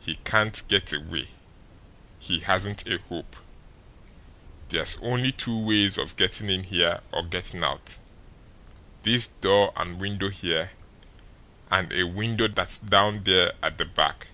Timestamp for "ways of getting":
5.66-6.48